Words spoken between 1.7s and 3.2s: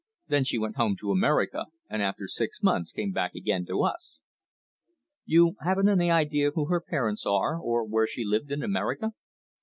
and after six months came